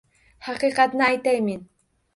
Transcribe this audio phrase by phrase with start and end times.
[0.47, 1.65] Haqiqatni aytay men!